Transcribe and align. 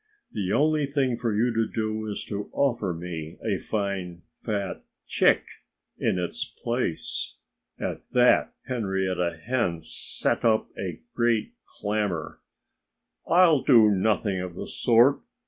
"The 0.31 0.51
only 0.51 0.87
thing 0.87 1.15
for 1.15 1.31
you 1.31 1.53
to 1.53 1.67
do 1.67 2.07
is 2.07 2.25
to 2.25 2.49
offer 2.53 2.91
me 2.91 3.37
a 3.45 3.59
fine, 3.59 4.23
fat 4.39 4.83
chick 5.05 5.43
in 5.99 6.17
its 6.17 6.43
place." 6.43 7.37
At 7.79 8.01
that 8.11 8.55
Henrietta 8.67 9.37
Hen 9.45 9.83
set 9.83 10.43
up 10.43 10.69
a 10.75 11.01
great 11.13 11.53
clamor. 11.79 12.39
"I'll 13.27 13.61
do 13.61 13.91
nothing 13.91 14.39
of 14.41 14.55
the 14.55 14.65
sort!" 14.65 15.21